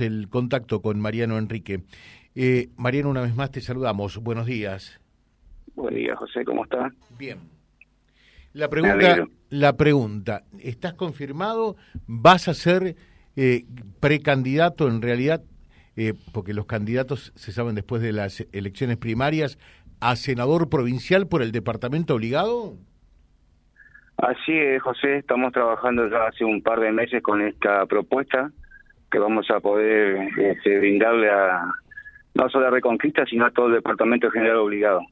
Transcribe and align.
el 0.00 0.28
contacto 0.28 0.82
con 0.82 0.98
Mariano 1.00 1.38
Enrique. 1.38 1.82
Eh, 2.34 2.68
Mariano, 2.76 3.10
una 3.10 3.22
vez 3.22 3.34
más 3.36 3.50
te 3.50 3.60
saludamos. 3.60 4.18
Buenos 4.18 4.46
días. 4.46 5.00
Buen 5.74 5.94
día, 5.94 6.16
José, 6.16 6.44
¿cómo 6.44 6.64
está? 6.64 6.90
Bien. 7.16 7.38
La 8.52 8.68
pregunta, 8.68 9.26
la 9.50 9.76
pregunta, 9.76 10.42
¿estás 10.60 10.94
confirmado? 10.94 11.76
¿Vas 12.06 12.46
a 12.48 12.54
ser 12.54 12.94
eh, 13.36 13.64
precandidato 14.00 14.88
en 14.88 15.02
realidad? 15.02 15.42
Eh, 15.96 16.14
porque 16.32 16.54
los 16.54 16.66
candidatos 16.66 17.32
se 17.36 17.52
saben 17.52 17.74
después 17.74 18.02
de 18.02 18.12
las 18.12 18.46
elecciones 18.52 18.96
primarias 18.96 19.58
a 20.00 20.16
senador 20.16 20.68
provincial 20.68 21.26
por 21.28 21.42
el 21.42 21.52
departamento 21.52 22.14
obligado. 22.14 22.74
Así 24.16 24.52
es, 24.52 24.82
José, 24.82 25.18
estamos 25.18 25.52
trabajando 25.52 26.08
ya 26.08 26.26
hace 26.26 26.44
un 26.44 26.62
par 26.62 26.80
de 26.80 26.92
meses 26.92 27.22
con 27.22 27.40
esta 27.42 27.86
propuesta 27.86 28.52
que 29.14 29.20
vamos 29.20 29.48
a 29.48 29.60
poder 29.60 30.28
este, 30.36 30.76
brindarle 30.80 31.30
a 31.30 31.70
no 32.34 32.48
solo 32.48 32.66
a 32.66 32.70
Reconquista, 32.70 33.24
sino 33.24 33.46
a 33.46 33.52
todo 33.52 33.68
el 33.68 33.74
Departamento 33.74 34.28
General 34.28 34.56
Obligado. 34.56 35.02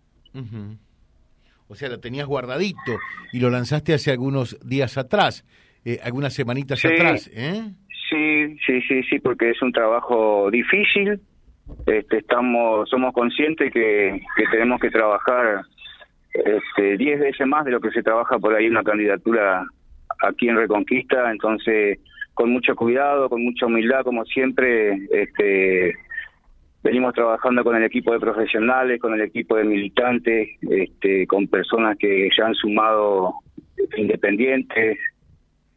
O 1.68 1.76
sea, 1.76 1.88
lo 1.88 2.00
tenías 2.00 2.26
guardadito 2.26 2.98
y 3.32 3.38
lo 3.38 3.48
lanzaste 3.48 3.94
hace 3.94 4.10
algunos 4.10 4.58
días 4.68 4.98
atrás, 4.98 5.46
eh, 5.84 6.00
algunas 6.02 6.34
semanitas 6.34 6.84
atrás, 6.84 7.30
¿eh? 7.32 7.62
Sí, 8.10 8.56
sí, 8.66 8.82
sí, 8.88 9.04
sí, 9.04 9.20
porque 9.20 9.50
es 9.50 9.62
un 9.62 9.70
trabajo 9.70 10.50
difícil. 10.50 11.20
Este, 11.86 12.18
estamos, 12.18 12.90
somos 12.90 13.14
conscientes 13.14 13.72
que, 13.72 14.20
que 14.36 14.44
tenemos 14.50 14.80
que 14.80 14.90
trabajar 14.90 15.62
este, 16.34 16.96
diez 16.96 17.20
veces 17.20 17.46
más 17.46 17.64
de 17.64 17.70
lo 17.70 17.80
que 17.80 17.92
se 17.92 18.02
trabaja 18.02 18.36
por 18.40 18.52
ahí 18.52 18.66
una 18.66 18.82
candidatura 18.82 19.64
aquí 20.20 20.48
en 20.48 20.56
Reconquista, 20.56 21.30
entonces 21.30 21.98
con 22.34 22.50
mucho 22.50 22.74
cuidado, 22.74 23.28
con 23.28 23.42
mucha 23.42 23.66
humildad, 23.66 24.04
como 24.04 24.24
siempre, 24.24 25.06
este, 25.10 25.94
venimos 26.82 27.14
trabajando 27.14 27.62
con 27.62 27.76
el 27.76 27.84
equipo 27.84 28.12
de 28.12 28.20
profesionales, 28.20 29.00
con 29.00 29.14
el 29.14 29.20
equipo 29.20 29.56
de 29.56 29.64
militantes, 29.64 30.48
este, 30.62 31.26
con 31.26 31.46
personas 31.46 31.96
que 31.98 32.28
ya 32.36 32.46
han 32.46 32.54
sumado 32.54 33.34
independientes, 33.96 34.98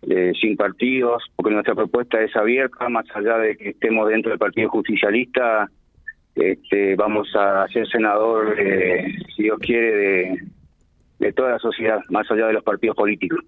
eh, 0.07 0.31
sin 0.39 0.55
partidos, 0.55 1.23
porque 1.35 1.51
nuestra 1.51 1.75
propuesta 1.75 2.21
es 2.21 2.35
abierta, 2.35 2.89
más 2.89 3.05
allá 3.15 3.37
de 3.37 3.57
que 3.57 3.69
estemos 3.69 4.07
dentro 4.07 4.29
del 4.29 4.39
Partido 4.39 4.69
Justicialista, 4.69 5.69
este, 6.35 6.95
vamos 6.95 7.27
a 7.35 7.67
ser 7.69 7.87
senador, 7.87 8.55
eh, 8.59 9.15
si 9.35 9.43
Dios 9.43 9.57
quiere, 9.59 9.91
de, 9.91 10.39
de 11.19 11.33
toda 11.33 11.51
la 11.51 11.59
sociedad, 11.59 11.99
más 12.09 12.29
allá 12.29 12.47
de 12.47 12.53
los 12.53 12.63
partidos 12.63 12.95
políticos. 12.95 13.39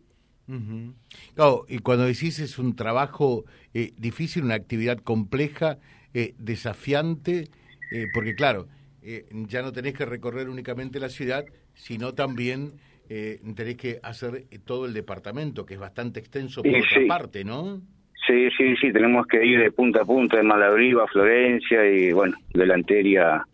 Claro, 1.36 1.66
y 1.68 1.80
cuando 1.80 2.06
decís 2.06 2.40
es 2.40 2.58
un 2.58 2.76
trabajo 2.76 3.44
eh, 3.74 3.92
difícil, 3.98 4.44
una 4.44 4.56
actividad 4.56 4.98
compleja, 5.00 5.78
eh, 6.14 6.34
desafiante, 6.38 7.50
eh, 7.92 8.06
porque 8.14 8.34
claro, 8.34 8.68
ya 9.32 9.62
no 9.62 9.72
tenés 9.72 9.94
que 9.94 10.06
recorrer 10.06 10.50
únicamente 10.50 11.00
la 11.00 11.10
ciudad, 11.10 11.46
sino 11.74 12.14
también 12.14 12.74
tenés 13.08 13.78
que 13.78 14.00
hacer 14.04 14.44
todo 14.66 14.86
el 14.86 14.94
departamento, 14.94 15.66
que 15.66 15.76
es 15.76 15.80
bastante 15.80 16.20
extenso 16.20 16.62
por 16.62 16.72
otra 16.76 17.08
parte, 17.08 17.46
¿no? 17.46 17.80
Sí, 18.28 18.50
sí, 18.58 18.76
sí, 18.76 18.92
tenemos 18.92 19.26
que 19.28 19.46
ir 19.46 19.62
de 19.62 19.72
punta 19.72 20.02
a 20.02 20.06
punta, 20.06 20.36
de 20.36 20.44
Malabrigo 20.44 21.02
a 21.02 21.08
Florencia 21.08 21.90
y 21.90 22.12
bueno, 22.12 22.36
delanteria 22.54 23.46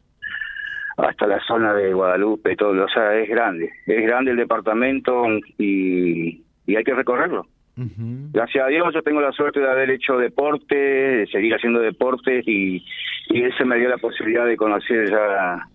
hasta 0.98 1.28
la 1.28 1.40
zona 1.46 1.74
de 1.74 1.94
Guadalupe, 1.94 2.56
todo, 2.56 2.84
o 2.84 2.90
sea, 2.90 3.16
es 3.20 3.30
grande, 3.30 3.72
es 3.86 4.02
grande 4.02 4.32
el 4.32 4.38
departamento 4.38 5.28
y 5.60 6.44
y 6.66 6.76
hay 6.76 6.84
que 6.84 6.94
recorrerlo. 6.94 7.48
Gracias 7.76 8.64
a 8.64 8.68
Dios 8.68 8.94
yo 8.94 9.02
tengo 9.02 9.20
la 9.20 9.32
suerte 9.32 9.60
de 9.60 9.70
haber 9.70 9.90
hecho 9.90 10.18
deporte, 10.18 10.76
de 10.76 11.28
seguir 11.28 11.56
haciendo 11.56 11.80
deportes 11.80 12.48
y, 12.48 12.86
y 13.30 13.42
eso 13.42 13.66
me 13.66 13.80
dio 13.80 13.90
la 13.90 13.98
posibilidad 13.98 14.46
de 14.46 14.56
conocer 14.56 15.10
ya 15.10 15.68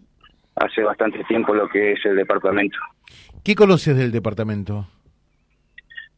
hace 0.54 0.82
bastante 0.82 1.24
tiempo 1.24 1.54
lo 1.54 1.68
que 1.68 1.92
es 1.92 2.04
el 2.04 2.16
departamento. 2.16 2.78
¿Qué 3.44 3.56
conoces 3.56 3.96
del 3.96 4.12
departamento? 4.12 4.86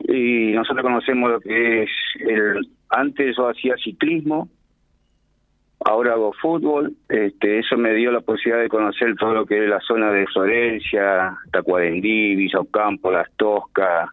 Y 0.01 0.53
nosotros 0.53 0.83
conocemos 0.83 1.31
lo 1.31 1.41
que 1.41 1.85
es 1.85 1.91
el 2.21 2.61
antes 2.91 3.37
yo 3.37 3.49
hacía 3.49 3.77
ciclismo, 3.77 4.49
ahora 5.85 6.13
hago 6.13 6.33
fútbol, 6.33 6.95
este, 7.09 7.61
eso 7.61 7.77
me 7.77 7.95
dio 7.95 8.11
la 8.11 8.21
posibilidad 8.21 8.63
de 8.63 8.69
conocer 8.69 9.15
todo 9.17 9.33
lo 9.33 9.47
que 9.47 9.63
es 9.63 9.71
la 9.71 9.81
zona 9.81 10.11
de 10.11 10.27
Florencia, 10.27 11.37
Tacuarendí, 11.53 12.35
Villa 12.35 12.61
Ocampo, 12.61 13.13
Las 13.13 13.31
Toscas, 13.37 14.11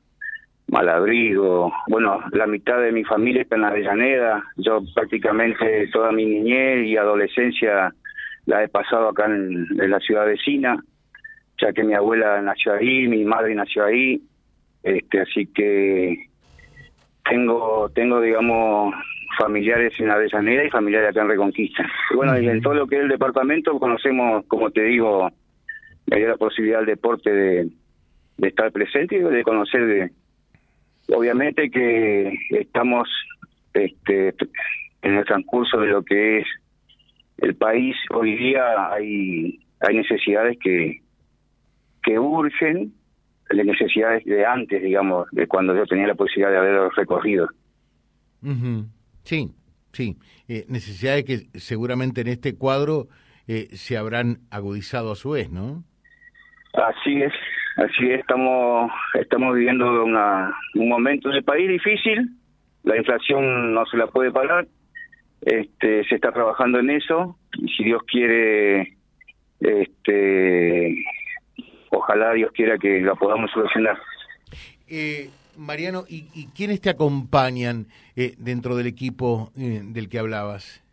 Malabrigo, 0.67 1.71
bueno, 1.87 2.19
la 2.33 2.45
mitad 2.45 2.81
de 2.81 2.91
mi 2.91 3.05
familia 3.05 3.41
está 3.41 3.55
en 3.55 3.63
Avellaneda, 3.63 4.43
yo 4.57 4.81
prácticamente 4.93 5.87
toda 5.93 6.11
mi 6.11 6.25
niñez 6.25 6.85
y 6.87 6.97
adolescencia 6.97 7.93
la 8.45 8.63
he 8.63 8.67
pasado 8.67 9.09
acá 9.09 9.25
en, 9.25 9.65
la 9.77 9.99
ciudad 9.99 10.25
vecina, 10.25 10.77
ya 11.61 11.71
que 11.71 11.83
mi 11.83 11.93
abuela 11.93 12.41
nació 12.41 12.73
ahí, 12.73 13.07
mi 13.07 13.23
madre 13.23 13.55
nació 13.55 13.85
ahí, 13.85 14.21
este, 14.83 15.21
así 15.21 15.45
que 15.47 16.17
tengo, 17.29 17.89
tengo 17.95 18.19
digamos, 18.19 18.93
familiares 19.37 19.93
en 19.99 20.11
Avellaneda 20.11 20.65
y 20.65 20.69
familiares 20.69 21.09
acá 21.09 21.21
en 21.21 21.29
Reconquista. 21.29 21.89
bueno, 22.13 22.37
y 22.39 22.47
en 22.47 22.61
todo 22.61 22.73
lo 22.73 22.87
que 22.87 22.97
es 22.97 23.03
el 23.03 23.09
departamento 23.09 23.79
conocemos, 23.79 24.45
como 24.47 24.69
te 24.71 24.83
digo, 24.83 25.29
me 26.07 26.17
dio 26.17 26.27
la 26.27 26.37
posibilidad 26.37 26.79
del 26.79 26.87
deporte 26.87 27.31
de, 27.31 27.69
de 28.37 28.47
estar 28.47 28.69
presente 28.73 29.15
y 29.15 29.19
de 29.19 29.43
conocer 29.43 29.85
de 29.85 30.11
Obviamente 31.13 31.69
que 31.69 32.33
estamos 32.51 33.07
este, 33.73 34.33
en 35.01 35.15
el 35.15 35.25
transcurso 35.25 35.79
de 35.79 35.87
lo 35.87 36.03
que 36.03 36.39
es 36.39 36.47
el 37.37 37.55
país. 37.55 37.95
Hoy 38.13 38.35
día 38.35 38.91
hay, 38.91 39.59
hay 39.79 39.95
necesidades 39.95 40.57
que, 40.59 41.01
que 42.03 42.19
urgen, 42.19 42.93
las 43.49 43.65
necesidades 43.65 44.25
de 44.25 44.45
antes, 44.45 44.81
digamos, 44.81 45.27
de 45.31 45.47
cuando 45.47 45.75
yo 45.75 45.85
tenía 45.85 46.07
la 46.07 46.15
posibilidad 46.15 46.51
de 46.51 46.57
haber 46.57 46.91
recorrido. 46.95 47.47
Sí, 49.23 49.53
sí. 49.93 50.17
Eh, 50.47 50.65
necesidades 50.67 51.23
que 51.23 51.59
seguramente 51.59 52.21
en 52.21 52.27
este 52.27 52.55
cuadro 52.55 53.07
eh, 53.47 53.67
se 53.71 53.97
habrán 53.97 54.39
agudizado 54.51 55.11
a 55.11 55.15
su 55.15 55.31
vez, 55.31 55.49
¿no? 55.49 55.83
Así 56.73 57.21
es, 57.21 57.33
Así 57.77 58.09
estamos, 58.09 58.91
estamos 59.13 59.55
viviendo 59.55 60.03
una, 60.03 60.51
un 60.73 60.89
momento 60.89 61.29
en 61.29 61.35
el 61.35 61.43
país 61.43 61.69
difícil, 61.69 62.27
la 62.83 62.97
inflación 62.97 63.73
no 63.73 63.85
se 63.85 63.97
la 63.97 64.07
puede 64.07 64.31
pagar, 64.31 64.65
este, 65.41 66.03
se 66.05 66.15
está 66.15 66.31
trabajando 66.31 66.79
en 66.79 66.89
eso 66.89 67.37
y 67.53 67.67
si 67.69 67.83
Dios 67.83 68.01
quiere, 68.07 68.97
este, 69.59 71.03
ojalá 71.91 72.33
Dios 72.33 72.51
quiera 72.51 72.79
que 72.79 72.99
la 72.99 73.13
podamos 73.13 73.51
solucionar. 73.51 73.99
Eh, 74.87 75.29
Mariano, 75.55 76.03
¿y, 76.09 76.29
¿y, 76.33 76.47
quiénes 76.55 76.81
te 76.81 76.89
acompañan 76.89 77.85
eh, 78.15 78.33
dentro 78.39 78.75
del 78.75 78.87
equipo 78.87 79.51
eh, 79.55 79.81
del 79.83 80.09
que 80.09 80.17
hablabas? 80.17 80.83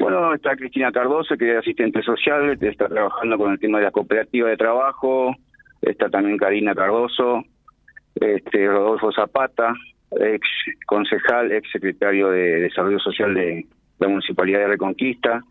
Bueno, 0.00 0.34
está 0.34 0.56
Cristina 0.56 0.90
Cardoso, 0.90 1.36
que 1.36 1.52
es 1.52 1.58
asistente 1.58 2.02
social, 2.02 2.58
está 2.60 2.88
trabajando 2.88 3.38
con 3.38 3.52
el 3.52 3.60
tema 3.60 3.78
de 3.78 3.84
la 3.84 3.90
cooperativa 3.90 4.48
de 4.48 4.56
trabajo, 4.56 5.34
está 5.82 6.08
también 6.10 6.36
Karina 6.36 6.74
Cardoso, 6.74 7.44
este, 8.14 8.66
Rodolfo 8.66 9.12
Zapata, 9.12 9.74
ex 10.12 10.46
concejal, 10.86 11.52
ex 11.52 11.70
secretario 11.70 12.30
de 12.30 12.60
Desarrollo 12.60 12.98
Social 12.98 13.34
de 13.34 13.66
la 13.98 14.08
Municipalidad 14.08 14.60
de 14.60 14.68
Reconquista, 14.68 15.42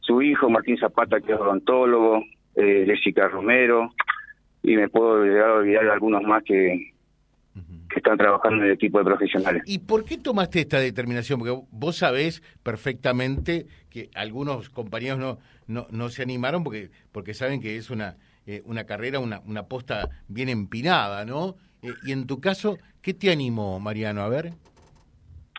su 0.00 0.22
hijo 0.22 0.48
Martín 0.48 0.78
Zapata, 0.78 1.20
que 1.20 1.32
es 1.32 1.38
odontólogo, 1.38 2.24
eh, 2.54 2.84
Jessica 2.86 3.28
Romero, 3.28 3.94
y 4.62 4.76
me 4.76 4.88
puedo 4.88 5.24
llegar 5.24 5.50
a 5.50 5.54
olvidar 5.54 5.84
de 5.84 5.92
algunos 5.92 6.22
más 6.22 6.42
que, 6.44 6.92
que 7.54 7.96
están 7.96 8.18
trabajando 8.18 8.58
en 8.58 8.70
el 8.70 8.72
equipo 8.72 8.98
de 8.98 9.04
profesionales. 9.04 9.62
¿Y 9.66 9.80
por 9.80 10.04
qué 10.04 10.18
tomaste 10.18 10.60
esta 10.60 10.80
determinación? 10.80 11.38
Porque 11.38 11.56
vos 11.70 11.96
sabés 11.96 12.42
perfectamente 12.62 13.66
que 13.90 14.10
algunos 14.14 14.70
compañeros 14.70 15.18
no, 15.18 15.38
no, 15.66 15.86
no 15.90 16.08
se 16.08 16.22
animaron 16.22 16.64
porque, 16.64 16.90
porque 17.12 17.34
saben 17.34 17.60
que 17.60 17.76
es 17.76 17.90
una 17.90 18.16
eh, 18.48 18.62
una 18.64 18.84
carrera, 18.84 19.18
una, 19.18 19.40
una 19.46 19.64
posta 19.64 20.08
bien 20.26 20.48
empinada, 20.48 21.26
¿no? 21.26 21.56
Eh, 21.82 21.92
y 22.06 22.12
en 22.12 22.26
tu 22.26 22.40
caso, 22.40 22.78
¿qué 23.02 23.12
te 23.12 23.30
animó, 23.30 23.78
Mariano? 23.78 24.22
A 24.22 24.30
ver. 24.30 24.52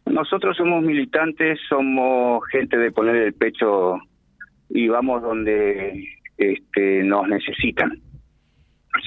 Nosotros 0.07 0.57
somos 0.57 0.81
militantes, 0.81 1.59
somos 1.69 2.41
gente 2.51 2.77
de 2.77 2.91
poner 2.91 3.15
el 3.17 3.33
pecho 3.33 3.99
y 4.69 4.87
vamos 4.87 5.21
donde 5.21 6.03
este, 6.39 7.03
nos 7.03 7.27
necesitan. 7.27 8.01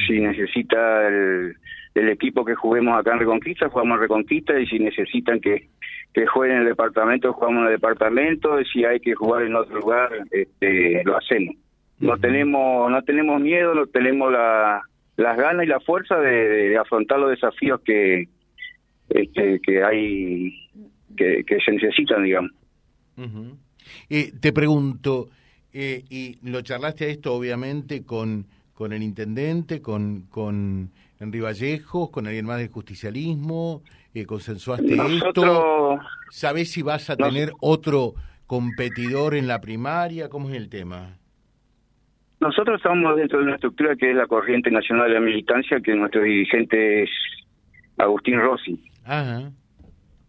Si 0.06 0.20
necesita 0.20 1.08
el, 1.08 1.56
el 1.96 2.08
equipo 2.08 2.44
que 2.44 2.54
juguemos 2.54 2.96
acá 2.96 3.14
en 3.14 3.18
Reconquista, 3.18 3.68
jugamos 3.68 3.96
en 3.96 4.02
Reconquista 4.02 4.60
y 4.60 4.66
si 4.68 4.78
necesitan 4.78 5.40
que, 5.40 5.70
que 6.14 6.24
jueguen 6.26 6.58
en 6.58 6.62
el 6.62 6.68
departamento, 6.68 7.32
jugamos 7.32 7.62
en 7.62 7.66
el 7.66 7.72
departamento 7.72 8.60
y 8.60 8.64
si 8.66 8.84
hay 8.84 9.00
que 9.00 9.16
jugar 9.16 9.42
en 9.42 9.56
otro 9.56 9.80
lugar, 9.80 10.12
este, 10.30 11.02
lo 11.04 11.16
hacemos 11.16 11.56
no 12.02 12.18
tenemos 12.18 12.90
no 12.90 13.02
tenemos 13.02 13.40
miedo 13.40 13.74
no 13.74 13.86
tenemos 13.86 14.32
la, 14.32 14.82
las 15.16 15.36
ganas 15.36 15.64
y 15.64 15.68
la 15.68 15.80
fuerza 15.80 16.16
de, 16.18 16.76
afrontar 16.76 17.18
los 17.18 17.30
desafíos 17.30 17.80
que 17.84 18.28
este, 19.08 19.60
que 19.60 19.82
hay 19.84 20.54
que, 21.16 21.44
se 21.64 21.72
necesitan 21.72 22.24
digamos 22.24 22.52
te 24.40 24.52
pregunto, 24.52 25.28
y 25.72 26.38
lo 26.42 26.60
charlaste 26.62 27.06
a 27.06 27.08
esto 27.08 27.34
obviamente 27.34 28.04
con, 28.04 28.46
con 28.74 28.92
el 28.92 29.02
intendente, 29.02 29.80
con, 29.80 30.22
con 30.28 30.90
Henry 31.18 31.40
Vallejos, 31.40 32.10
con 32.10 32.26
alguien 32.26 32.46
más 32.46 32.58
del 32.58 32.68
justicialismo, 32.68 33.82
consensuaste 34.26 34.94
esto. 34.94 35.98
¿Sabés 36.30 36.70
si 36.70 36.82
vas 36.82 37.08
a 37.10 37.16
tener 37.16 37.52
otro 37.60 38.14
competidor 38.46 39.34
en 39.34 39.46
la 39.46 39.60
primaria? 39.60 40.28
¿Cómo 40.28 40.50
es 40.50 40.56
el 40.56 40.68
tema? 40.68 41.18
Nosotros 42.42 42.78
estamos 42.78 43.14
dentro 43.14 43.38
de 43.38 43.44
una 43.44 43.54
estructura 43.54 43.94
que 43.94 44.10
es 44.10 44.16
la 44.16 44.26
Corriente 44.26 44.68
Nacional 44.68 45.06
de 45.06 45.14
la 45.14 45.20
Militancia, 45.20 45.78
que 45.80 45.94
nuestro 45.94 46.22
dirigente 46.22 47.04
es 47.04 47.10
Agustín 47.98 48.40
Rossi. 48.40 48.82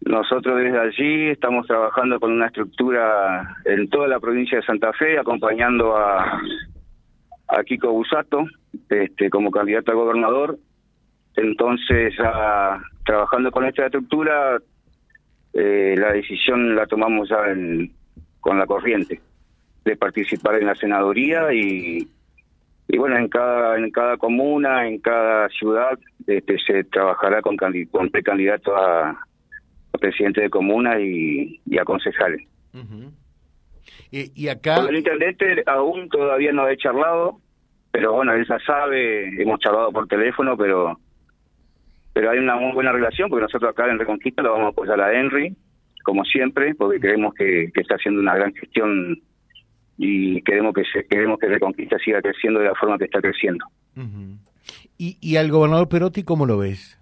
Nosotros 0.02 0.56
desde 0.58 0.78
allí 0.78 1.30
estamos 1.30 1.66
trabajando 1.66 2.20
con 2.20 2.30
una 2.30 2.46
estructura 2.46 3.56
en 3.64 3.90
toda 3.90 4.06
la 4.06 4.20
provincia 4.20 4.58
de 4.58 4.64
Santa 4.64 4.92
Fe, 4.92 5.18
acompañando 5.18 5.96
a, 5.96 6.40
a 7.48 7.64
Kiko 7.64 7.90
Busato 7.90 8.44
este, 8.88 9.28
como 9.28 9.50
candidato 9.50 9.90
a 9.90 9.96
gobernador. 9.96 10.56
Entonces, 11.34 12.14
trabajando 13.04 13.50
con 13.50 13.64
esta 13.64 13.86
estructura, 13.86 14.58
eh, 15.52 15.96
la 15.98 16.12
decisión 16.12 16.76
la 16.76 16.86
tomamos 16.86 17.28
ya 17.28 17.38
con 18.40 18.56
la 18.60 18.66
corriente 18.66 19.20
de 19.84 19.96
participar 19.96 20.56
en 20.56 20.66
la 20.66 20.74
senaduría 20.74 21.52
y, 21.52 22.08
y 22.88 22.98
bueno, 22.98 23.16
en 23.18 23.28
cada 23.28 23.76
en 23.78 23.90
cada 23.90 24.16
comuna, 24.16 24.86
en 24.86 24.98
cada 24.98 25.48
ciudad 25.50 25.98
este, 26.26 26.58
se 26.58 26.84
trabajará 26.84 27.42
con, 27.42 27.56
con 27.90 28.10
precandidatos 28.10 28.74
a, 28.76 29.10
a, 29.10 29.98
presidente 29.98 30.42
de 30.42 30.50
comuna 30.50 30.98
y, 31.00 31.60
a 31.78 31.84
concejales. 31.84 32.46
y, 34.10 34.48
acá... 34.48 34.76
Con 34.76 34.88
el 34.88 34.96
intendente 34.96 35.62
aún 35.66 36.08
todavía 36.08 36.52
no 36.52 36.68
he 36.68 36.76
charlado, 36.76 37.40
pero 37.90 38.12
bueno, 38.12 38.32
él 38.32 38.46
ya 38.48 38.58
sabe, 38.60 39.40
hemos 39.40 39.60
charlado 39.60 39.92
por 39.92 40.08
teléfono, 40.08 40.56
pero 40.56 40.98
pero 42.14 42.30
hay 42.30 42.38
una 42.38 42.54
muy 42.54 42.72
buena 42.72 42.92
relación 42.92 43.28
porque 43.28 43.42
nosotros 43.42 43.72
acá 43.72 43.90
en 43.90 43.98
Reconquista 43.98 44.40
lo 44.40 44.52
vamos 44.52 44.66
a 44.66 44.70
apoyar 44.70 45.00
a 45.00 45.12
Henry, 45.12 45.56
como 46.04 46.24
siempre, 46.24 46.72
porque 46.76 47.00
creemos 47.00 47.34
que, 47.34 47.72
que 47.74 47.80
está 47.80 47.96
haciendo 47.96 48.20
una 48.20 48.36
gran 48.36 48.54
gestión 48.54 49.20
y 49.96 50.42
queremos 50.42 50.74
que 50.74 50.84
se, 50.84 51.06
queremos 51.06 51.38
que 51.38 51.46
Reconquista 51.46 51.98
siga 51.98 52.20
creciendo 52.20 52.60
de 52.60 52.66
la 52.66 52.74
forma 52.74 52.98
que 52.98 53.04
está 53.04 53.20
creciendo. 53.20 53.64
¿Y, 54.98 55.18
¿Y 55.20 55.36
al 55.36 55.50
gobernador 55.50 55.88
Perotti 55.88 56.24
cómo 56.24 56.46
lo 56.46 56.58
ves? 56.58 56.98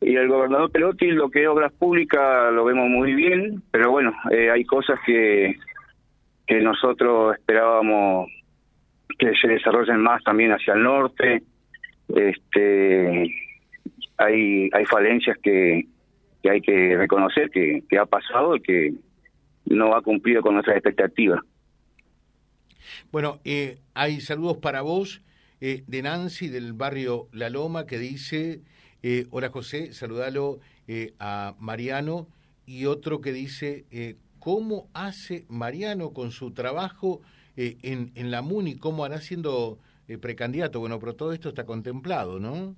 Y 0.00 0.16
al 0.16 0.28
gobernador 0.28 0.70
Perotti 0.70 1.06
lo 1.12 1.30
que 1.30 1.42
es 1.42 1.48
obras 1.48 1.72
públicas 1.72 2.52
lo 2.52 2.64
vemos 2.64 2.88
muy 2.88 3.14
bien, 3.14 3.62
pero 3.70 3.90
bueno, 3.90 4.12
eh, 4.30 4.50
hay 4.50 4.64
cosas 4.64 4.98
que, 5.06 5.56
que 6.46 6.60
nosotros 6.60 7.36
esperábamos 7.36 8.28
que 9.18 9.32
se 9.40 9.48
desarrollen 9.48 10.00
más 10.00 10.22
también 10.24 10.50
hacia 10.50 10.74
el 10.74 10.82
norte. 10.82 11.42
Este, 12.08 13.32
hay, 14.16 14.70
hay 14.72 14.84
falencias 14.86 15.38
que, 15.38 15.86
que 16.42 16.50
hay 16.50 16.60
que 16.60 16.96
reconocer 16.96 17.50
que, 17.50 17.82
que 17.88 17.98
ha 17.98 18.06
pasado 18.06 18.56
y 18.56 18.60
que 18.60 18.92
no 19.66 19.94
ha 19.94 20.02
cumplido 20.02 20.42
con 20.42 20.54
nuestras 20.54 20.76
expectativas. 20.76 21.40
Bueno, 23.10 23.40
eh, 23.44 23.78
hay 23.94 24.20
saludos 24.20 24.58
para 24.58 24.82
vos 24.82 25.22
eh, 25.60 25.84
de 25.86 26.02
Nancy 26.02 26.48
del 26.48 26.72
barrio 26.72 27.28
La 27.32 27.50
Loma 27.50 27.86
que 27.86 27.98
dice, 27.98 28.60
eh, 29.02 29.26
hola 29.30 29.50
José, 29.50 29.92
saludalo 29.92 30.60
a 31.18 31.54
Mariano 31.58 32.26
y 32.66 32.84
otro 32.84 33.22
que 33.22 33.32
dice, 33.32 33.86
¿cómo 34.38 34.88
hace 34.92 35.46
Mariano 35.48 36.12
con 36.12 36.32
su 36.32 36.52
trabajo 36.52 37.22
en, 37.56 38.10
en 38.14 38.30
la 38.30 38.42
MUNI? 38.42 38.76
¿Cómo 38.76 39.04
hará 39.04 39.18
siendo 39.18 39.78
precandidato? 40.20 40.80
Bueno, 40.80 40.98
pero 41.00 41.14
todo 41.14 41.32
esto 41.32 41.48
está 41.48 41.64
contemplado, 41.64 42.38
¿no? 42.40 42.74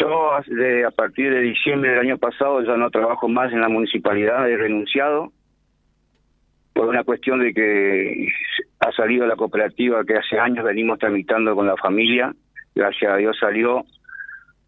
Yo 0.00 0.32
a 0.32 0.90
partir 0.92 1.30
de 1.30 1.40
diciembre 1.40 1.90
del 1.90 1.98
año 1.98 2.16
pasado 2.16 2.62
ya 2.62 2.78
no 2.78 2.88
trabajo 2.88 3.28
más 3.28 3.52
en 3.52 3.60
la 3.60 3.68
municipalidad, 3.68 4.48
he 4.48 4.56
renunciado 4.56 5.32
por 6.78 6.86
una 6.86 7.02
cuestión 7.02 7.40
de 7.40 7.52
que 7.52 8.28
ha 8.78 8.92
salido 8.92 9.26
la 9.26 9.34
cooperativa 9.34 10.04
que 10.04 10.14
hace 10.14 10.38
años 10.38 10.64
venimos 10.64 11.00
tramitando 11.00 11.56
con 11.56 11.66
la 11.66 11.76
familia, 11.76 12.32
gracias 12.72 13.12
a 13.12 13.16
Dios 13.16 13.36
salió. 13.36 13.84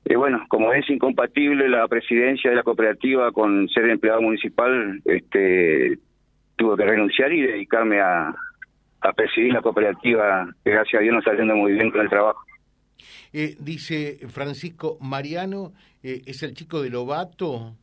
Y 0.04 0.16
bueno, 0.16 0.44
como 0.48 0.72
es 0.72 0.90
incompatible 0.90 1.68
la 1.68 1.86
presidencia 1.86 2.50
de 2.50 2.56
la 2.56 2.64
cooperativa 2.64 3.30
con 3.30 3.68
ser 3.68 3.88
empleado 3.88 4.22
municipal, 4.22 5.00
este 5.04 6.00
tuve 6.56 6.76
que 6.78 6.84
renunciar 6.84 7.32
y 7.32 7.42
dedicarme 7.42 8.00
a, 8.00 8.34
a 9.02 9.12
presidir 9.12 9.52
la 9.52 9.62
cooperativa, 9.62 10.52
que 10.64 10.70
gracias 10.72 10.98
a 10.98 11.04
Dios 11.04 11.14
nos 11.14 11.24
está 11.24 11.38
yendo 11.38 11.54
muy 11.54 11.74
bien 11.74 11.92
con 11.92 12.00
el 12.00 12.08
trabajo. 12.08 12.40
Eh, 13.32 13.54
dice 13.60 14.18
Francisco 14.26 14.98
Mariano, 15.00 15.74
eh, 16.02 16.22
¿es 16.26 16.42
el 16.42 16.54
chico 16.54 16.82
de 16.82 16.90
Lobato? 16.90 17.76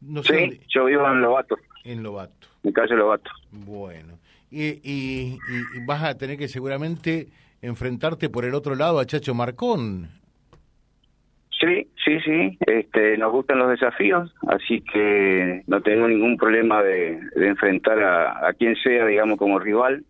No 0.00 0.24
sí, 0.24 0.60
yo 0.68 0.86
vivo 0.86 1.08
en 1.08 1.20
Lobato. 1.20 1.56
En 1.84 2.02
Lobato. 2.02 2.48
En 2.68 2.72
calle 2.74 2.96
Lobato. 2.96 3.30
Bueno. 3.50 4.18
Y, 4.50 4.78
y, 4.82 5.38
vas 5.86 6.04
a 6.04 6.18
tener 6.18 6.36
que 6.36 6.48
seguramente 6.48 7.28
enfrentarte 7.62 8.28
por 8.28 8.44
el 8.44 8.54
otro 8.54 8.74
lado 8.74 8.98
a 8.98 9.06
Chacho 9.06 9.34
Marcón. 9.34 10.08
Sí, 11.58 11.88
sí, 12.04 12.20
sí. 12.20 12.58
Este, 12.66 13.16
nos 13.16 13.32
gustan 13.32 13.58
los 13.58 13.70
desafíos, 13.70 14.34
así 14.48 14.82
que 14.82 15.62
no 15.66 15.80
tengo 15.80 16.06
ningún 16.08 16.36
problema 16.36 16.82
de, 16.82 17.18
enfrentar 17.36 18.02
a, 18.02 18.48
a, 18.48 18.52
quien 18.52 18.76
sea, 18.76 19.06
digamos, 19.06 19.38
como 19.38 19.58
rival. 19.58 20.04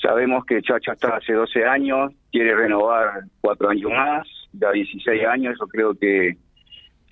Sabemos 0.00 0.44
que 0.46 0.62
Chacho 0.62 0.92
está 0.92 1.16
hace 1.16 1.32
12 1.32 1.64
años, 1.64 2.12
quiere 2.30 2.54
renovar 2.54 3.24
cuatro 3.40 3.70
años 3.70 3.90
más, 3.90 4.28
da 4.52 4.70
16 4.70 5.24
años, 5.26 5.56
yo 5.58 5.66
creo 5.66 5.94
que 5.96 6.36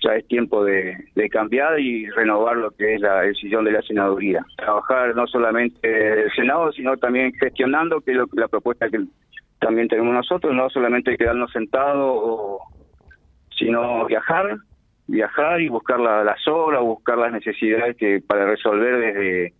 ya 0.03 0.15
es 0.15 0.27
tiempo 0.27 0.63
de, 0.63 0.95
cambiar 1.31 1.79
y 1.79 2.09
renovar 2.09 2.57
lo 2.57 2.71
que 2.71 2.95
es 2.95 3.01
la 3.01 3.21
decisión 3.21 3.65
de 3.65 3.71
la 3.71 3.81
senaduría. 3.81 4.45
Trabajar 4.57 5.15
no 5.15 5.25
solamente 5.27 6.23
el 6.23 6.31
Senado, 6.33 6.71
sino 6.73 6.97
también 6.97 7.33
gestionando, 7.33 8.01
que 8.01 8.11
es 8.11 8.17
la 8.33 8.47
propuesta 8.47 8.89
que 8.89 9.05
también 9.59 9.87
tenemos 9.87 10.13
nosotros, 10.13 10.53
no 10.53 10.69
solamente 10.69 11.17
quedarnos 11.17 11.51
sentados, 11.51 12.59
sino 13.57 14.05
viajar, 14.05 14.57
viajar 15.07 15.61
y 15.61 15.69
buscar 15.69 15.99
las 15.99 16.47
obras, 16.47 16.81
buscar 16.81 17.17
las 17.17 17.31
necesidades 17.31 17.95
que 17.95 18.21
para 18.21 18.45
resolver 18.45 18.97
desde 18.97 19.53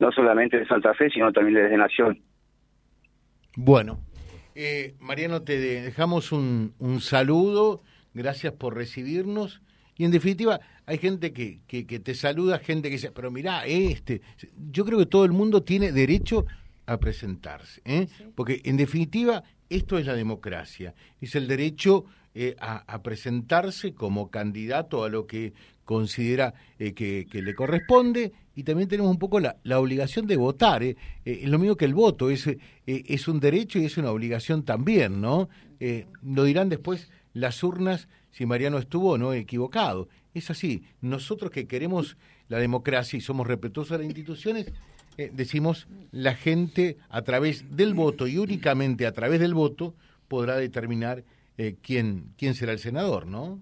no 0.00 0.10
solamente 0.10 0.58
de 0.58 0.66
Santa 0.66 0.92
Fe, 0.94 1.08
sino 1.10 1.32
también 1.32 1.62
desde 1.62 1.76
Nación. 1.76 2.18
Bueno, 3.56 4.00
eh, 4.56 4.94
Mariano, 4.98 5.42
te 5.42 5.58
dejamos 5.58 6.32
un, 6.32 6.74
un 6.80 7.00
saludo, 7.00 7.82
gracias 8.12 8.52
por 8.54 8.74
recibirnos 8.74 9.62
y 9.96 10.04
en 10.04 10.10
definitiva, 10.10 10.60
hay 10.86 10.98
gente 10.98 11.32
que, 11.32 11.60
que, 11.66 11.84
te 11.84 12.14
saluda, 12.14 12.58
gente 12.58 12.88
que 12.88 12.96
dice, 12.96 13.12
pero 13.12 13.30
mirá, 13.30 13.64
este, 13.66 14.22
yo 14.70 14.84
creo 14.84 14.98
que 14.98 15.06
todo 15.06 15.24
el 15.24 15.32
mundo 15.32 15.62
tiene 15.62 15.92
derecho 15.92 16.46
a 16.86 16.98
presentarse, 16.98 17.80
¿eh? 17.84 18.08
porque 18.34 18.60
en 18.64 18.76
definitiva 18.76 19.44
esto 19.70 19.98
es 19.98 20.06
la 20.06 20.14
democracia, 20.14 20.94
es 21.20 21.34
el 21.34 21.46
derecho 21.46 22.04
eh, 22.34 22.56
a, 22.58 23.02
presentarse 23.02 23.94
como 23.94 24.30
candidato 24.30 25.04
a 25.04 25.08
lo 25.08 25.26
que 25.26 25.52
considera 25.84 26.54
eh, 26.78 26.92
que, 26.92 27.26
le 27.30 27.54
corresponde. 27.54 28.32
Y 28.56 28.62
también 28.64 28.88
tenemos 28.88 29.10
un 29.10 29.18
poco 29.18 29.40
la, 29.40 29.56
la 29.62 29.80
obligación 29.80 30.26
de 30.26 30.36
votar, 30.36 30.82
es 30.82 30.96
lo 31.24 31.58
mismo 31.58 31.76
que 31.76 31.84
el 31.84 31.94
voto, 31.94 32.30
es, 32.30 32.48
es 32.86 33.28
un 33.28 33.40
derecho 33.40 33.78
y 33.78 33.84
es 33.84 33.96
una 33.96 34.10
obligación 34.10 34.64
también, 34.64 35.20
¿no? 35.20 35.48
lo 36.22 36.44
dirán 36.44 36.68
después 36.68 37.10
las 37.34 37.62
urnas 37.62 38.08
si 38.34 38.46
Mariano 38.46 38.78
estuvo 38.78 39.16
no 39.16 39.32
equivocado. 39.32 40.08
Es 40.34 40.50
así. 40.50 40.82
Nosotros 41.00 41.52
que 41.52 41.68
queremos 41.68 42.16
la 42.48 42.58
democracia 42.58 43.16
y 43.16 43.20
somos 43.20 43.46
respetuosos 43.46 43.92
de 43.92 43.98
las 43.98 44.06
instituciones, 44.06 44.72
eh, 45.16 45.30
decimos 45.32 45.86
la 46.10 46.34
gente 46.34 46.96
a 47.10 47.22
través 47.22 47.76
del 47.76 47.94
voto 47.94 48.26
y 48.26 48.38
únicamente 48.38 49.06
a 49.06 49.12
través 49.12 49.38
del 49.38 49.54
voto 49.54 49.94
podrá 50.26 50.56
determinar 50.56 51.22
eh, 51.58 51.76
quién, 51.80 52.24
quién 52.36 52.54
será 52.54 52.72
el 52.72 52.80
senador, 52.80 53.28
¿no? 53.28 53.60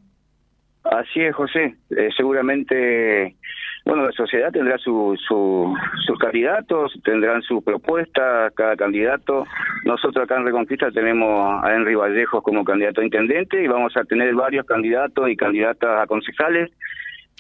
Así 0.85 1.21
es, 1.21 1.35
José. 1.35 1.77
Eh, 1.91 2.09
seguramente 2.17 3.37
bueno, 3.85 4.07
la 4.07 4.13
sociedad 4.13 4.53
tendrá 4.53 4.79
su, 4.79 5.19
su, 5.27 5.75
sus 6.07 6.19
candidatos, 6.19 6.93
tendrán 7.05 7.43
su 7.43 7.63
propuesta, 7.63 8.51
cada 8.55 8.77
candidato. 8.77 9.45
Nosotros 9.85 10.25
acá 10.25 10.37
en 10.37 10.47
Reconquista 10.47 10.91
tenemos 10.93 11.65
a 11.65 11.75
Henry 11.75 11.97
Vallejos 11.97 12.43
como 12.45 12.65
candidato 12.65 13.01
a 13.01 13.05
intendente 13.05 13.63
y 13.63 13.67
vamos 13.67 13.97
a 13.97 14.05
tener 14.05 14.35
varios 14.35 14.67
candidatos 14.67 15.29
y 15.29 15.37
candidatas 15.37 16.03
a 16.03 16.07
concejales. 16.07 16.71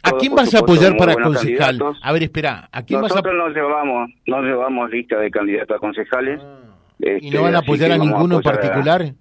¿A 0.02 0.10
quién 0.18 0.34
vas 0.34 0.52
a 0.52 0.58
apoyar 0.58 0.96
para 0.96 1.14
concejal? 1.14 1.78
A 2.02 2.12
ver, 2.12 2.24
espera, 2.24 2.68
¿a 2.72 2.82
quién 2.82 3.00
Nosotros 3.00 3.22
vas 3.22 3.32
a... 3.32 3.36
nos 3.36 3.54
llevamos, 3.54 4.10
nos 4.26 4.44
llevamos 4.44 4.90
lista 4.90 5.18
de 5.20 5.30
candidatos 5.30 5.76
a 5.76 5.78
concejales. 5.78 6.40
Ah. 6.42 6.58
¿Y 7.20 7.30
no 7.30 7.42
van 7.42 7.54
a 7.54 7.58
este, 7.58 7.70
apoyar 7.70 7.92
a 7.92 7.98
ninguno 7.98 8.36
en 8.36 8.42
particular? 8.42 9.12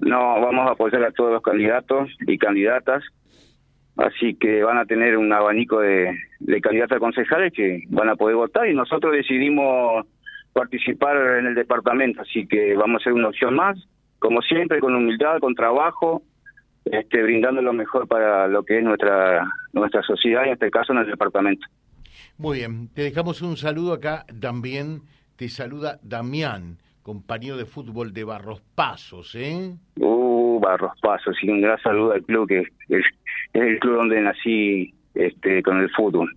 No, 0.00 0.40
vamos 0.40 0.68
a 0.68 0.72
apoyar 0.72 1.04
a 1.04 1.12
todos 1.12 1.32
los 1.32 1.42
candidatos 1.42 2.08
y 2.26 2.36
candidatas 2.38 3.04
Así 3.96 4.34
que 4.34 4.62
van 4.64 4.78
a 4.78 4.86
tener 4.86 5.16
un 5.16 5.32
abanico 5.32 5.80
de, 5.80 6.18
de 6.40 6.60
candidatos 6.60 6.96
a 6.96 7.00
concejales 7.00 7.52
que 7.52 7.84
van 7.88 8.08
a 8.08 8.16
poder 8.16 8.36
votar 8.36 8.68
y 8.68 8.74
nosotros 8.74 9.12
decidimos 9.12 10.06
participar 10.52 11.38
en 11.38 11.46
el 11.46 11.54
departamento, 11.54 12.22
así 12.22 12.46
que 12.46 12.74
vamos 12.74 13.02
a 13.02 13.04
ser 13.04 13.12
una 13.12 13.28
opción 13.28 13.54
más, 13.54 13.76
como 14.18 14.40
siempre, 14.40 14.78
con 14.78 14.94
humildad, 14.94 15.40
con 15.40 15.54
trabajo, 15.54 16.22
este, 16.84 17.22
brindando 17.22 17.60
lo 17.60 17.72
mejor 17.72 18.06
para 18.06 18.46
lo 18.46 18.62
que 18.62 18.78
es 18.78 18.84
nuestra, 18.84 19.46
nuestra 19.72 20.02
sociedad 20.02 20.42
y 20.44 20.48
en 20.48 20.52
este 20.54 20.70
caso 20.70 20.92
en 20.92 21.00
el 21.00 21.06
departamento. 21.06 21.66
Muy 22.38 22.58
bien, 22.58 22.88
te 22.88 23.02
dejamos 23.02 23.42
un 23.42 23.56
saludo 23.56 23.92
acá 23.92 24.24
también, 24.40 25.02
te 25.36 25.48
saluda 25.48 25.98
Damián, 26.02 26.78
compañero 27.02 27.56
de 27.56 27.64
fútbol 27.64 28.12
de 28.12 28.24
Barros 28.24 28.62
Pasos, 28.74 29.34
¿eh? 29.34 29.74
Uh, 29.98 30.60
Barros 30.60 30.92
Pasos, 31.02 31.36
y 31.42 31.50
un 31.50 31.60
gran 31.60 31.80
saludo 31.80 32.12
al 32.12 32.22
club 32.22 32.48
que 32.48 32.64
es, 33.54 33.62
el 33.62 33.78
club 33.78 33.96
donde 33.96 34.20
nací 34.20 34.92
este, 35.14 35.62
con 35.62 35.80
el 35.80 35.90
fútbol. 35.90 36.36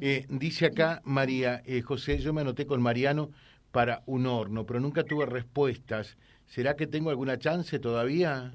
eh, 0.00 0.26
dice 0.28 0.66
acá 0.66 1.00
María 1.04 1.62
eh, 1.66 1.82
José, 1.82 2.18
yo 2.18 2.32
me 2.32 2.40
anoté 2.40 2.66
con 2.66 2.82
Mariano 2.82 3.30
para 3.70 4.00
un 4.06 4.26
horno, 4.26 4.64
pero 4.66 4.80
nunca 4.80 5.04
tuve 5.04 5.26
respuestas. 5.26 6.18
¿Será 6.46 6.76
que 6.76 6.86
tengo 6.86 7.10
alguna 7.10 7.38
chance 7.38 7.78
todavía? 7.78 8.52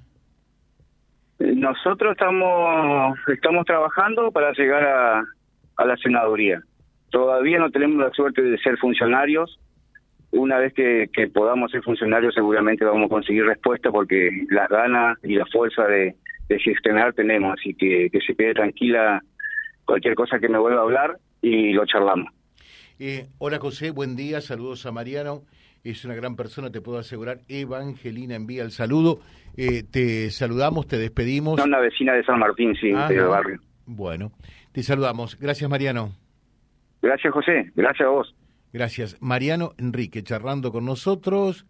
Nosotros 1.40 2.12
estamos 2.12 3.18
estamos 3.28 3.66
trabajando 3.66 4.32
para 4.32 4.51
llegar 4.54 4.84
a, 4.84 5.24
a 5.78 5.86
la 5.86 5.98
senaduría. 5.98 6.62
Todavía 7.10 7.60
no 7.60 7.70
tenemos 7.72 7.98
la 7.98 8.12
suerte 8.12 8.42
de 8.42 8.58
ser 8.60 8.78
funcionarios. 8.78 9.60
Una 10.32 10.58
vez 10.58 10.74
que, 10.74 11.10
que 11.12 11.28
podamos 11.28 11.72
ser 11.72 11.84
funcionarios 11.84 12.34
seguramente 12.34 12.86
vamos 12.86 13.08
a 13.08 13.10
conseguir 13.10 13.44
respuesta 13.46 13.92
porque 13.92 14.46
las 14.50 14.70
ganas 14.70 15.18
y 15.24 15.36
la 15.36 15.46
fuerza 15.48 15.86
de, 15.88 16.16
de 16.51 16.60
gestionar 16.60 17.13
tenemos. 17.13 17.55
Así 17.58 17.74
que 17.74 18.10
que 18.12 18.20
se 18.20 18.36
quede 18.36 18.53
tranquila 18.53 19.22
cualquier 19.86 20.15
cosa 20.15 20.39
que 20.39 20.50
me 20.50 20.60
vuelva 20.60 20.81
a 20.81 20.84
hablar 20.84 21.17
y 21.41 21.72
lo 21.74 21.86
charlamos. 21.86 22.31
Eh, 23.00 23.27
hola 23.39 23.58
José, 23.58 23.91
buen 23.91 24.15
día, 24.15 24.41
saludos 24.41 24.86
a 24.86 24.91
Mariano. 24.91 25.43
Es 25.84 26.05
una 26.05 26.13
gran 26.13 26.36
persona, 26.36 26.72
te 26.72 26.81
puedo 26.81 27.00
asegurar. 27.00 27.39
Evangelina 27.48 28.36
envía 28.36 28.63
el 28.63 28.72
saludo. 28.72 29.22
Eh, 29.58 29.84
te 29.89 30.29
saludamos, 30.29 30.88
te 30.88 30.98
despedimos. 30.98 31.60
Una 31.63 31.79
vecina 31.79 32.13
de 32.13 32.24
San 32.24 32.38
Martín, 32.38 32.75
sí, 32.79 32.91
Ajá. 32.91 33.08
del 33.08 33.25
barrio. 33.25 33.60
Bueno, 33.88 34.31
te 34.74 34.84
saludamos. 34.84 35.39
Gracias, 35.39 35.67
Mariano. 35.70 36.12
Gracias, 37.01 37.34
José. 37.34 37.72
Gracias 37.75 38.08
a 38.08 38.12
vos. 38.12 38.36
Gracias. 38.72 39.17
Mariano 39.22 39.72
Enrique, 39.79 40.22
charlando 40.22 40.72
con 40.72 40.86
nosotros, 40.86 41.65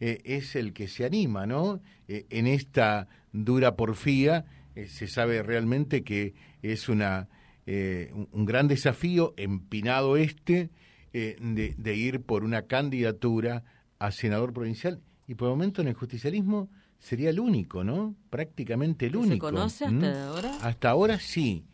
eh, 0.00 0.20
es 0.24 0.56
el 0.56 0.72
que 0.72 0.88
se 0.88 1.04
anima, 1.04 1.46
¿no? 1.46 1.80
Eh, 2.08 2.26
en 2.30 2.46
esta 2.46 3.08
dura 3.32 3.76
porfía 3.76 4.44
eh, 4.74 4.86
se 4.86 5.06
sabe 5.08 5.42
realmente 5.42 6.04
que 6.04 6.34
es 6.62 6.88
una 6.88 7.28
eh, 7.66 8.10
un, 8.14 8.28
un 8.30 8.44
gran 8.46 8.68
desafío, 8.68 9.34
empinado 9.36 10.16
este, 10.16 10.70
de, 11.12 11.74
de 11.76 11.94
ir 11.96 12.20
por 12.22 12.44
una 12.44 12.62
candidatura 12.62 13.64
a 13.98 14.10
senador 14.12 14.52
provincial. 14.52 15.00
Y 15.26 15.34
por 15.34 15.48
el 15.48 15.54
momento 15.54 15.80
en 15.82 15.88
el 15.88 15.94
justicialismo 15.94 16.68
sería 16.98 17.30
el 17.30 17.40
único, 17.40 17.82
¿no? 17.82 18.14
Prácticamente 18.30 19.06
el 19.06 19.12
¿Se 19.12 19.18
único. 19.18 19.46
conoce 19.46 19.88
¿Mm? 19.90 20.04
hasta 20.04 20.26
ahora? 20.28 20.58
Hasta 20.62 20.90
ahora 20.90 21.18
sí. 21.18 21.64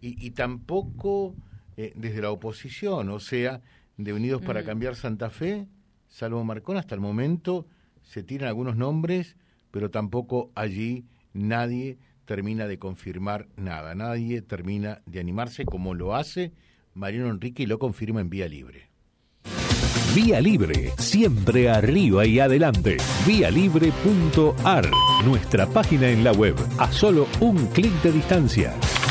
Y, 0.00 0.26
y 0.26 0.30
tampoco 0.32 1.34
desde 1.76 2.20
la 2.20 2.32
oposición, 2.32 3.08
o 3.08 3.20
sea, 3.20 3.60
de 3.96 4.12
Unidos 4.12 4.42
para 4.42 4.62
Mm. 4.62 4.66
Cambiar 4.66 4.96
Santa 4.96 5.30
Fe, 5.30 5.68
salvo 6.08 6.42
Marcón, 6.44 6.76
hasta 6.76 6.94
el 6.94 7.00
momento 7.00 7.66
se 8.02 8.22
tiran 8.22 8.48
algunos 8.48 8.76
nombres, 8.76 9.36
pero 9.70 9.90
tampoco 9.90 10.50
allí 10.54 11.04
nadie 11.32 11.98
termina 12.24 12.66
de 12.66 12.78
confirmar 12.78 13.48
nada, 13.56 13.94
nadie 13.94 14.42
termina 14.42 15.02
de 15.06 15.20
animarse 15.20 15.64
como 15.64 15.94
lo 15.94 16.14
hace 16.14 16.52
Mariano 16.94 17.30
Enrique 17.30 17.62
y 17.62 17.66
lo 17.66 17.78
confirma 17.78 18.20
en 18.20 18.30
vía 18.30 18.48
libre. 18.48 18.88
Vía 20.14 20.40
Libre, 20.40 20.92
siempre 20.98 21.70
arriba 21.70 22.26
y 22.26 22.40
adelante. 22.40 22.96
Vialibre.ar, 23.26 24.90
nuestra 25.24 25.66
página 25.66 26.08
en 26.08 26.24
la 26.24 26.32
web, 26.32 26.56
a 26.78 26.90
solo 26.90 27.28
un 27.40 27.66
clic 27.68 27.92
de 28.02 28.12
distancia. 28.12 28.74